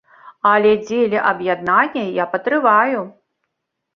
Але 0.51 0.69
дзеля 0.85 1.19
аб'яднання 1.33 2.03
я 2.15 2.25
патрываю. 2.33 2.99